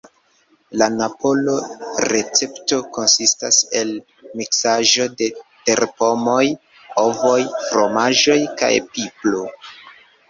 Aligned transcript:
La 0.81 0.85
napola 0.93 1.57
recepto 2.13 2.79
konsistas 2.97 3.59
el 3.81 3.93
miksaĵo 4.41 5.05
de 5.21 5.27
terpomoj, 5.69 6.41
ovoj, 7.07 7.39
fromaĝo 7.69 8.39
kaj 8.63 8.73
pipro. 8.97 9.45